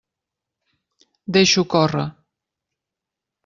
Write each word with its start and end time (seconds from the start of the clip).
Deixa-ho 1.37 1.67
córrer. 1.77 2.09